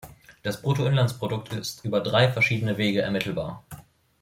[0.41, 3.63] Das Bruttoinlandsprodukt ist über drei verschiedene Wege ermittelbar.